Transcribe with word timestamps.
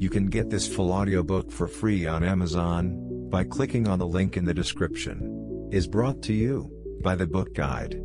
You 0.00 0.10
can 0.10 0.26
get 0.26 0.48
this 0.48 0.72
full 0.72 0.92
audiobook 0.92 1.50
for 1.50 1.66
free 1.66 2.06
on 2.06 2.22
Amazon 2.22 3.28
by 3.30 3.42
clicking 3.42 3.88
on 3.88 3.98
the 3.98 4.06
link 4.06 4.36
in 4.36 4.44
the 4.44 4.54
description. 4.54 5.68
Is 5.72 5.88
brought 5.88 6.22
to 6.22 6.32
you 6.32 6.70
by 7.02 7.16
the 7.16 7.26
Book 7.26 7.52
Guide. 7.52 8.00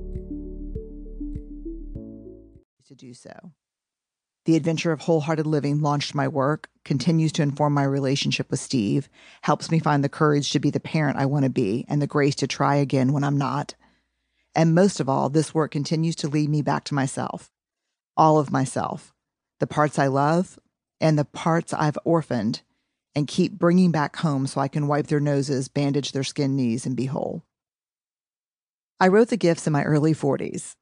To 2.88 2.96
do 2.96 3.14
so. 3.14 3.52
The 4.46 4.56
adventure 4.56 4.92
of 4.92 5.02
wholehearted 5.02 5.46
living 5.46 5.82
launched 5.82 6.16
my 6.16 6.28
work, 6.28 6.68
continues 6.84 7.32
to 7.34 7.44
inform 7.44 7.74
my 7.74 7.84
relationship 7.84 8.50
with 8.50 8.60
Steve, 8.60 9.08
helps 9.44 9.70
me 9.70 9.78
find 9.78 10.04
the 10.04 10.10
courage 10.10 10.50
to 10.52 10.60
be 10.60 10.72
the 10.72 10.80
parent 10.80 11.20
I 11.20 11.28
want 11.28 11.44
to 11.44 11.52
be 11.52 11.86
and 11.88 12.02
the 12.02 12.08
grace 12.08 12.36
to 12.36 12.48
try 12.48 12.78
again 12.78 13.14
when 13.14 13.24
I'm 13.24 13.38
not. 13.38 13.76
And 14.56 14.74
most 14.74 15.00
of 15.00 15.08
all, 15.08 15.30
this 15.30 15.54
work 15.54 15.70
continues 15.70 16.16
to 16.18 16.28
lead 16.28 16.50
me 16.50 16.64
back 16.64 16.86
to 16.86 16.96
myself, 16.96 17.52
all 18.18 18.40
of 18.40 18.52
myself, 18.52 19.14
the 19.60 19.68
parts 19.68 20.00
I 20.00 20.08
love, 20.08 20.58
and 21.04 21.20
the 21.20 21.26
parts 21.26 21.74
I've 21.74 21.98
orphaned 22.06 22.62
and 23.14 23.28
keep 23.28 23.52
bringing 23.52 23.92
back 23.92 24.16
home 24.16 24.48
so 24.48 24.62
I 24.62 24.70
can 24.70 24.88
wipe 24.88 25.08
their 25.08 25.20
noses, 25.20 25.68
bandage 25.68 26.14
their 26.14 26.24
skin 26.24 26.56
knees, 26.56 26.86
and 26.86 26.96
be 26.96 27.06
whole. 27.06 27.44
I 29.02 29.10
wrote 29.10 29.28
The 29.28 29.38
Gifts 29.38 29.68
in 29.68 29.74
my 29.74 29.84
early 29.84 30.14
40s. 30.14 30.76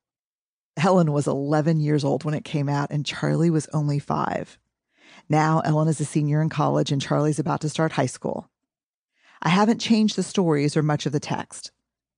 Ellen 0.78 1.12
was 1.12 1.28
11 1.28 1.80
years 1.80 2.04
old 2.04 2.24
when 2.24 2.36
it 2.36 2.46
came 2.46 2.70
out, 2.70 2.92
and 2.92 3.04
Charlie 3.04 3.50
was 3.50 3.68
only 3.74 3.98
five. 3.98 4.60
Now, 5.28 5.62
Ellen 5.62 5.88
is 5.88 6.00
a 6.00 6.06
senior 6.06 6.40
in 6.40 6.50
college, 6.50 6.92
and 6.92 7.02
Charlie's 7.02 7.40
about 7.40 7.62
to 7.62 7.70
start 7.70 7.94
high 7.94 8.06
school. 8.06 8.48
I 9.42 9.50
haven't 9.50 9.82
changed 9.82 10.16
the 10.16 10.24
stories 10.24 10.78
or 10.78 10.84
much 10.84 11.08
of 11.08 11.14
the 11.14 11.20
text. 11.20 11.72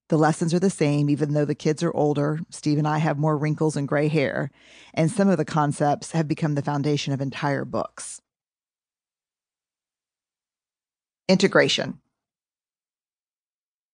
The 0.10 0.18
lessons 0.18 0.54
are 0.54 0.60
the 0.60 0.70
same, 0.70 1.10
even 1.10 1.34
though 1.34 1.46
the 1.46 1.56
kids 1.56 1.82
are 1.82 1.96
older. 1.96 2.40
Steve 2.50 2.78
and 2.78 2.88
I 2.88 2.98
have 2.98 3.18
more 3.18 3.38
wrinkles 3.38 3.76
and 3.76 3.88
gray 3.88 4.10
hair, 4.10 4.52
and 4.94 5.10
some 5.10 5.30
of 5.30 5.38
the 5.38 5.46
concepts 5.46 6.12
have 6.12 6.28
become 6.28 6.56
the 6.56 6.62
foundation 6.62 7.14
of 7.14 7.22
entire 7.22 7.66
books. 7.66 8.22
Integration. 11.30 12.00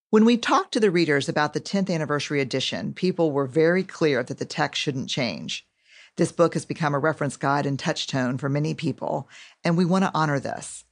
When 0.10 0.26
we 0.26 0.38
talked 0.38 0.72
to 0.74 0.80
the 0.80 0.90
readers 0.90 1.30
about 1.30 1.54
the 1.54 1.62
10th 1.62 1.94
anniversary 1.94 2.42
edition, 2.42 2.94
people 2.94 3.32
were 3.32 3.46
very 3.46 3.84
clear 3.84 4.24
that 4.24 4.40
the 4.40 4.46
text 4.46 4.82
shouldn't 4.82 5.10
change. 5.10 5.68
This 6.16 6.32
book 6.32 6.56
has 6.56 6.66
become 6.66 6.96
a 6.96 7.00
reference 7.00 7.38
guide 7.38 7.68
and 7.68 7.78
touchstone 7.78 8.40
for 8.40 8.50
many 8.50 8.74
people, 8.74 9.30
and 9.64 9.78
we 9.78 9.86
want 9.86 10.06
to 10.06 10.12
honor 10.16 10.40
this. 10.40 10.84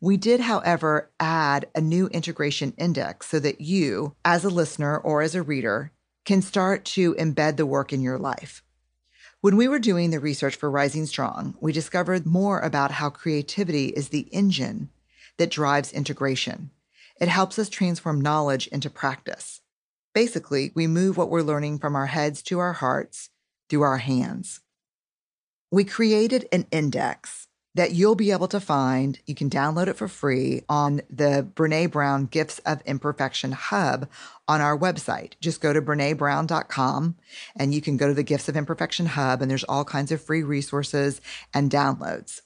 We 0.00 0.16
did, 0.16 0.40
however, 0.40 1.10
add 1.18 1.66
a 1.74 1.80
new 1.80 2.06
integration 2.08 2.72
index 2.78 3.26
so 3.26 3.40
that 3.40 3.60
you, 3.60 4.14
as 4.24 4.44
a 4.44 4.50
listener 4.50 4.96
or 4.96 5.22
as 5.22 5.34
a 5.34 5.42
reader, 5.42 5.90
can 6.24 6.40
start 6.40 6.84
to 6.84 7.14
embed 7.14 7.56
the 7.56 7.66
work 7.66 7.92
in 7.92 8.00
your 8.00 8.18
life. 8.18 8.62
When 9.40 9.56
we 9.56 9.66
were 9.66 9.80
doing 9.80 10.10
the 10.10 10.20
research 10.20 10.54
for 10.54 10.70
Rising 10.70 11.06
Strong, 11.06 11.56
we 11.60 11.72
discovered 11.72 12.26
more 12.26 12.60
about 12.60 12.92
how 12.92 13.10
creativity 13.10 13.86
is 13.86 14.10
the 14.10 14.28
engine 14.30 14.90
that 15.36 15.50
drives 15.50 15.92
integration. 15.92 16.70
It 17.20 17.28
helps 17.28 17.58
us 17.58 17.68
transform 17.68 18.20
knowledge 18.20 18.68
into 18.68 18.90
practice. 18.90 19.62
Basically, 20.14 20.70
we 20.76 20.86
move 20.86 21.16
what 21.16 21.30
we're 21.30 21.42
learning 21.42 21.80
from 21.80 21.96
our 21.96 22.06
heads 22.06 22.40
to 22.42 22.60
our 22.60 22.74
hearts 22.74 23.30
through 23.68 23.82
our 23.82 23.98
hands. 23.98 24.60
We 25.72 25.82
created 25.84 26.46
an 26.52 26.66
index 26.70 27.47
that 27.74 27.92
you'll 27.92 28.14
be 28.14 28.32
able 28.32 28.48
to 28.48 28.60
find. 28.60 29.20
You 29.26 29.34
can 29.34 29.50
download 29.50 29.86
it 29.86 29.96
for 29.96 30.08
free 30.08 30.62
on 30.68 31.02
the 31.10 31.46
Brene 31.54 31.90
Brown 31.90 32.26
Gifts 32.26 32.58
of 32.60 32.82
Imperfection 32.86 33.52
Hub 33.52 34.08
on 34.48 34.60
our 34.60 34.76
website. 34.76 35.34
Just 35.40 35.60
go 35.60 35.72
to 35.72 35.82
brenebrown.com 35.82 37.16
and 37.56 37.74
you 37.74 37.80
can 37.80 37.96
go 37.96 38.08
to 38.08 38.14
the 38.14 38.22
Gifts 38.22 38.48
of 38.48 38.56
Imperfection 38.56 39.06
Hub, 39.06 39.42
and 39.42 39.50
there's 39.50 39.64
all 39.64 39.84
kinds 39.84 40.10
of 40.10 40.20
free 40.20 40.42
resources 40.42 41.20
and 41.54 41.70
downloads. 41.70 42.40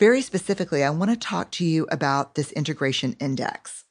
Very 0.00 0.22
specifically, 0.22 0.82
I 0.82 0.90
want 0.90 1.10
to 1.10 1.16
talk 1.16 1.52
to 1.52 1.64
you 1.64 1.86
about 1.90 2.34
this 2.34 2.50
integration 2.52 3.16
index. 3.20 3.84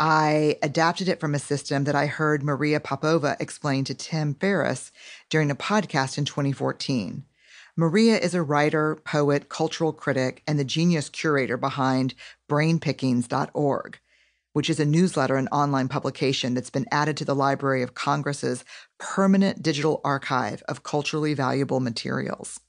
I 0.00 0.56
adapted 0.62 1.08
it 1.08 1.20
from 1.20 1.34
a 1.34 1.38
system 1.38 1.84
that 1.84 1.94
I 1.94 2.06
heard 2.06 2.42
Maria 2.42 2.80
Popova 2.80 3.36
explain 3.38 3.84
to 3.84 3.94
Tim 3.94 4.34
Ferriss 4.34 4.90
during 5.30 5.50
a 5.50 5.54
podcast 5.54 6.18
in 6.18 6.24
2014. 6.24 7.24
Maria 7.76 8.16
is 8.16 8.34
a 8.34 8.42
writer, 8.42 8.96
poet, 9.04 9.48
cultural 9.48 9.92
critic, 9.92 10.44
and 10.46 10.60
the 10.60 10.64
genius 10.64 11.08
curator 11.08 11.56
behind 11.56 12.14
brainpickings.org, 12.48 13.98
which 14.52 14.70
is 14.70 14.78
a 14.78 14.84
newsletter 14.84 15.34
and 15.34 15.48
online 15.50 15.88
publication 15.88 16.54
that's 16.54 16.70
been 16.70 16.86
added 16.92 17.16
to 17.16 17.24
the 17.24 17.34
Library 17.34 17.82
of 17.82 17.94
Congress's 17.94 18.64
permanent 19.00 19.60
digital 19.60 20.00
archive 20.04 20.62
of 20.68 20.84
culturally 20.84 21.34
valuable 21.34 21.80
materials. 21.80 22.60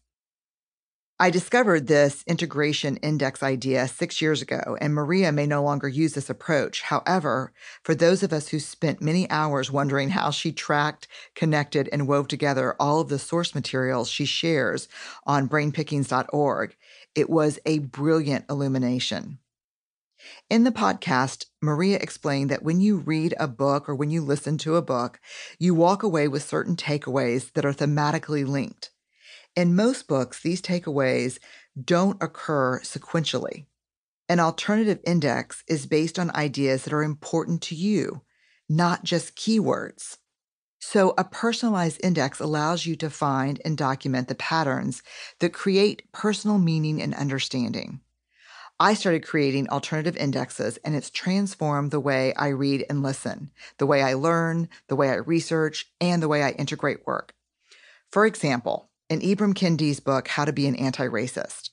I 1.17 1.29
discovered 1.29 1.87
this 1.87 2.25
integration 2.27 2.97
index 2.97 3.41
idea 3.41 3.87
six 3.87 4.21
years 4.21 4.41
ago, 4.41 4.77
and 4.81 4.93
Maria 4.93 5.31
may 5.31 5.45
no 5.45 5.63
longer 5.63 5.87
use 5.87 6.13
this 6.13 6.29
approach. 6.29 6.81
However, 6.81 7.53
for 7.83 7.95
those 7.95 8.21
of 8.21 8.33
us 8.33 8.49
who 8.49 8.59
spent 8.59 9.01
many 9.01 9.29
hours 9.29 9.71
wondering 9.71 10.09
how 10.09 10.31
she 10.31 10.51
tracked, 10.51 11.07
connected, 11.33 11.87
and 11.93 12.09
wove 12.09 12.27
together 12.27 12.75
all 12.81 12.99
of 12.99 13.07
the 13.07 13.17
source 13.17 13.55
materials 13.55 14.09
she 14.09 14.25
shares 14.25 14.89
on 15.25 15.47
brainpickings.org, 15.47 16.75
it 17.15 17.29
was 17.29 17.59
a 17.65 17.79
brilliant 17.79 18.43
illumination. 18.49 19.39
In 20.49 20.65
the 20.65 20.71
podcast, 20.71 21.45
Maria 21.61 21.97
explained 21.97 22.51
that 22.51 22.63
when 22.63 22.81
you 22.81 22.97
read 22.97 23.33
a 23.39 23.47
book 23.47 23.87
or 23.87 23.95
when 23.95 24.09
you 24.09 24.21
listen 24.21 24.57
to 24.57 24.75
a 24.75 24.81
book, 24.81 25.21
you 25.59 25.73
walk 25.75 26.03
away 26.03 26.27
with 26.27 26.43
certain 26.43 26.75
takeaways 26.75 27.53
that 27.53 27.65
are 27.65 27.73
thematically 27.73 28.45
linked. 28.45 28.91
In 29.55 29.75
most 29.75 30.07
books, 30.07 30.41
these 30.41 30.61
takeaways 30.61 31.39
don't 31.81 32.21
occur 32.21 32.81
sequentially. 32.81 33.65
An 34.27 34.39
alternative 34.39 34.99
index 35.05 35.63
is 35.67 35.85
based 35.85 36.19
on 36.19 36.35
ideas 36.35 36.83
that 36.83 36.93
are 36.93 37.03
important 37.03 37.61
to 37.63 37.75
you, 37.75 38.21
not 38.67 39.03
just 39.03 39.37
keywords. 39.37 40.17
So, 40.79 41.13
a 41.17 41.23
personalized 41.23 42.01
index 42.03 42.39
allows 42.39 42.85
you 42.85 42.95
to 42.97 43.09
find 43.09 43.61
and 43.63 43.77
document 43.77 44.27
the 44.27 44.35
patterns 44.35 45.01
that 45.39 45.53
create 45.53 46.11
personal 46.11 46.57
meaning 46.57 47.01
and 47.01 47.15
understanding. 47.15 48.01
I 48.77 48.93
started 48.93 49.25
creating 49.25 49.69
alternative 49.69 50.17
indexes 50.17 50.77
and 50.83 50.95
it's 50.95 51.09
transformed 51.09 51.91
the 51.91 51.99
way 51.99 52.33
I 52.33 52.49
read 52.49 52.85
and 52.89 53.01
listen, 53.01 53.51
the 53.77 53.85
way 53.85 54.03
I 54.03 54.15
learn, 54.15 54.67
the 54.89 54.97
way 54.97 55.09
I 55.09 55.15
research, 55.15 55.85
and 56.01 56.21
the 56.21 56.27
way 56.27 56.43
I 56.43 56.51
integrate 56.51 57.07
work. 57.07 57.33
For 58.11 58.25
example, 58.25 58.89
in 59.09 59.19
Ibram 59.19 59.53
Kendi's 59.53 59.99
book, 59.99 60.27
How 60.27 60.45
to 60.45 60.53
Be 60.53 60.67
an 60.67 60.75
Anti 60.75 61.05
Racist. 61.07 61.69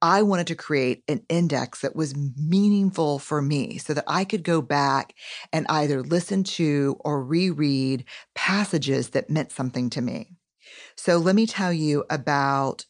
I 0.00 0.22
wanted 0.22 0.48
to 0.48 0.56
create 0.56 1.04
an 1.06 1.22
index 1.28 1.80
that 1.82 1.94
was 1.94 2.16
meaningful 2.16 3.20
for 3.20 3.40
me 3.40 3.78
so 3.78 3.94
that 3.94 4.04
I 4.08 4.24
could 4.24 4.42
go 4.42 4.60
back 4.60 5.14
and 5.52 5.64
either 5.68 6.02
listen 6.02 6.42
to 6.44 6.96
or 7.00 7.22
reread 7.22 8.04
passages 8.34 9.10
that 9.10 9.30
meant 9.30 9.52
something 9.52 9.90
to 9.90 10.02
me. 10.02 10.34
So 10.96 11.18
let 11.18 11.36
me 11.36 11.46
tell 11.46 11.72
you 11.72 12.04
about 12.10 12.84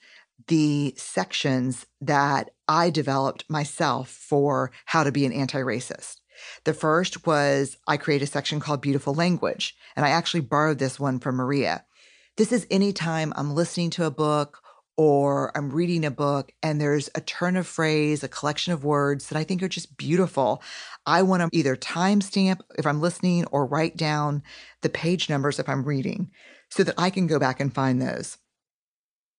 the 0.48 0.94
sections 0.96 1.86
that 2.00 2.50
I 2.66 2.88
developed 2.88 3.44
myself 3.48 4.08
for 4.08 4.72
how 4.86 5.04
to 5.04 5.12
be 5.12 5.26
an 5.26 5.32
anti 5.32 5.60
racist. 5.60 6.16
The 6.64 6.74
first 6.74 7.26
was 7.26 7.76
I 7.86 7.98
created 7.98 8.24
a 8.24 8.32
section 8.32 8.58
called 8.58 8.80
Beautiful 8.80 9.14
Language, 9.14 9.76
and 9.96 10.06
I 10.06 10.10
actually 10.10 10.40
borrowed 10.40 10.78
this 10.78 10.98
one 10.98 11.20
from 11.20 11.36
Maria. 11.36 11.84
This 12.38 12.50
is 12.50 12.66
anytime 12.70 13.34
I'm 13.36 13.54
listening 13.54 13.90
to 13.90 14.06
a 14.06 14.10
book 14.10 14.62
or 14.96 15.54
I'm 15.54 15.68
reading 15.68 16.06
a 16.06 16.10
book 16.10 16.50
and 16.62 16.80
there's 16.80 17.10
a 17.14 17.20
turn 17.20 17.58
of 17.58 17.66
phrase, 17.66 18.24
a 18.24 18.28
collection 18.28 18.72
of 18.72 18.84
words 18.84 19.28
that 19.28 19.36
I 19.36 19.44
think 19.44 19.62
are 19.62 19.68
just 19.68 19.98
beautiful. 19.98 20.62
I 21.04 21.22
want 21.22 21.42
to 21.42 21.50
either 21.52 21.76
timestamp 21.76 22.60
if 22.78 22.86
I'm 22.86 23.02
listening 23.02 23.44
or 23.52 23.66
write 23.66 23.98
down 23.98 24.42
the 24.80 24.88
page 24.88 25.28
numbers 25.28 25.58
if 25.58 25.68
I'm 25.68 25.84
reading 25.84 26.30
so 26.70 26.82
that 26.84 26.94
I 26.96 27.10
can 27.10 27.26
go 27.26 27.38
back 27.38 27.60
and 27.60 27.74
find 27.74 28.00
those. 28.00 28.38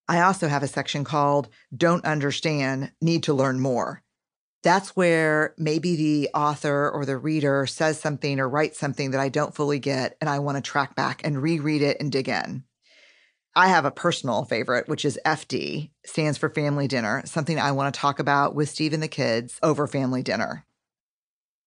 I 0.08 0.20
also 0.20 0.46
have 0.46 0.62
a 0.62 0.68
section 0.68 1.02
called 1.02 1.48
Don't 1.76 2.04
Understand, 2.04 2.92
Need 3.00 3.24
to 3.24 3.34
Learn 3.34 3.58
More. 3.58 4.04
That's 4.62 4.94
where 4.94 5.54
maybe 5.58 5.96
the 5.96 6.30
author 6.32 6.90
or 6.90 7.04
the 7.04 7.18
reader 7.18 7.66
says 7.66 7.98
something 7.98 8.38
or 8.38 8.48
writes 8.48 8.78
something 8.78 9.10
that 9.10 9.20
I 9.20 9.30
don't 9.30 9.54
fully 9.54 9.80
get, 9.80 10.16
and 10.20 10.30
I 10.30 10.38
want 10.38 10.58
to 10.58 10.62
track 10.62 10.94
back 10.94 11.22
and 11.24 11.42
reread 11.42 11.82
it 11.82 11.96
and 11.98 12.12
dig 12.12 12.28
in. 12.28 12.62
I 13.56 13.68
have 13.68 13.84
a 13.84 13.90
personal 13.90 14.44
favorite, 14.44 14.88
which 14.88 15.04
is 15.04 15.18
FD, 15.24 15.90
stands 16.04 16.38
for 16.38 16.48
family 16.48 16.88
dinner, 16.88 17.22
something 17.24 17.58
I 17.58 17.72
want 17.72 17.94
to 17.94 18.00
talk 18.00 18.18
about 18.18 18.54
with 18.54 18.68
Steve 18.68 18.92
and 18.92 19.02
the 19.02 19.08
kids 19.08 19.60
over 19.62 19.86
family 19.86 20.22
dinner. 20.22 20.64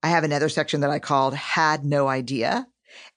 I 0.04 0.10
have 0.10 0.24
another 0.24 0.50
section 0.50 0.82
that 0.82 0.90
I 0.90 1.00
called 1.00 1.34
Had 1.34 1.86
No 1.86 2.08
Idea. 2.08 2.68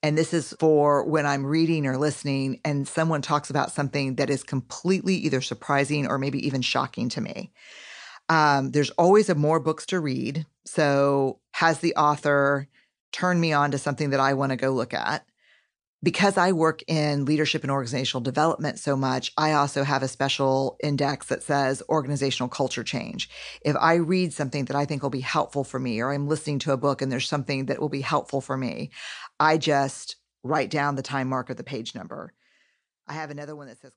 And 0.02 0.16
this 0.16 0.32
is 0.32 0.54
for 0.60 1.04
when 1.04 1.26
I'm 1.26 1.46
reading 1.46 1.86
or 1.86 1.96
listening 1.96 2.60
and 2.64 2.86
someone 2.86 3.22
talks 3.22 3.50
about 3.50 3.72
something 3.72 4.16
that 4.16 4.30
is 4.30 4.42
completely 4.42 5.14
either 5.16 5.40
surprising 5.40 6.06
or 6.06 6.18
maybe 6.18 6.44
even 6.46 6.62
shocking 6.62 7.08
to 7.10 7.20
me. 7.20 7.52
Um, 8.28 8.70
there's 8.70 8.90
always 8.90 9.28
a 9.28 9.34
more 9.34 9.58
books 9.58 9.86
to 9.86 10.00
read. 10.00 10.46
So, 10.64 11.40
has 11.52 11.80
the 11.80 11.96
author 11.96 12.68
turned 13.12 13.40
me 13.40 13.52
on 13.52 13.72
to 13.72 13.78
something 13.78 14.10
that 14.10 14.20
I 14.20 14.34
want 14.34 14.50
to 14.50 14.56
go 14.56 14.70
look 14.70 14.94
at? 14.94 15.26
Because 16.02 16.38
I 16.38 16.52
work 16.52 16.82
in 16.86 17.26
leadership 17.26 17.62
and 17.62 17.70
organizational 17.70 18.22
development 18.22 18.78
so 18.78 18.96
much, 18.96 19.32
I 19.36 19.52
also 19.52 19.84
have 19.84 20.02
a 20.02 20.08
special 20.08 20.76
index 20.82 21.26
that 21.26 21.42
says 21.42 21.82
organizational 21.88 22.48
culture 22.48 22.84
change. 22.84 23.28
If 23.62 23.76
I 23.78 23.94
read 23.94 24.32
something 24.32 24.64
that 24.66 24.76
I 24.76 24.86
think 24.86 25.02
will 25.02 25.10
be 25.10 25.20
helpful 25.20 25.64
for 25.64 25.78
me, 25.78 26.00
or 26.00 26.12
I'm 26.12 26.26
listening 26.26 26.58
to 26.60 26.72
a 26.72 26.78
book 26.78 27.02
and 27.02 27.12
there's 27.12 27.28
something 27.28 27.66
that 27.66 27.80
will 27.80 27.90
be 27.90 28.00
helpful 28.00 28.40
for 28.40 28.56
me, 28.56 28.90
I 29.38 29.58
just 29.58 30.16
write 30.42 30.70
down 30.70 30.94
the 30.94 31.02
time 31.02 31.28
mark 31.28 31.48
marker, 31.48 31.54
the 31.54 31.64
page 31.64 31.94
number. 31.94 32.32
I 33.06 33.14
have 33.14 33.30
another 33.30 33.56
one 33.56 33.66
that 33.66 33.80
says, 33.80 33.92